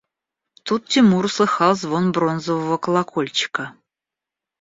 [0.67, 3.75] Тут Тимур услыхал звон бронзового колокольчика.